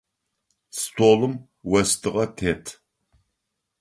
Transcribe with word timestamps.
Столым 0.81 1.33
остыгъэ 1.79 2.25
тет. 2.37 2.65